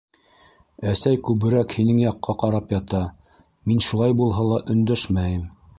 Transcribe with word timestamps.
Әсәй 0.91 1.19
күберәк 1.27 1.75
һинең 1.81 2.01
яҡҡа 2.05 2.37
ҡарап 2.45 2.75
ята, 2.79 3.05
мин 3.69 3.87
шулай 3.91 4.21
булһа 4.23 4.51
ла 4.53 4.63
өндәшмәйем. 4.77 5.49